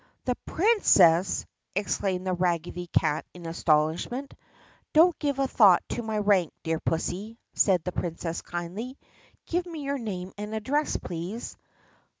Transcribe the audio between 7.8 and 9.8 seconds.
the Princess kindly. "Give